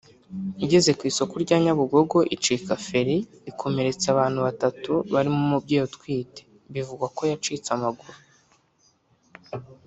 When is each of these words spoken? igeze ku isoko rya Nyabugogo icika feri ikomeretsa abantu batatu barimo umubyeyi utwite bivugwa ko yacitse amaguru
igeze 0.63 0.91
ku 0.97 1.03
isoko 1.11 1.33
rya 1.43 1.57
Nyabugogo 1.63 2.17
icika 2.35 2.73
feri 2.85 3.17
ikomeretsa 3.51 4.05
abantu 4.13 4.39
batatu 4.47 4.91
barimo 5.13 5.39
umubyeyi 5.47 5.85
utwite 5.89 6.41
bivugwa 6.73 7.07
ko 7.17 7.21
yacitse 7.31 7.69
amaguru 7.77 8.19